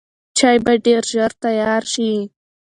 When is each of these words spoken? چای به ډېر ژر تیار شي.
چای 0.37 0.57
به 0.65 0.73
ډېر 0.85 1.03
ژر 1.13 1.31
تیار 1.43 1.83
شي. 1.93 2.11